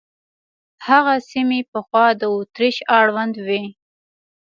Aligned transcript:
هغه 0.87 1.13
سیمې 1.29 1.61
پخوا 1.71 2.05
د 2.19 2.21
اتریش 2.37 2.77
اړوند 2.99 3.35
وې. 3.45 3.63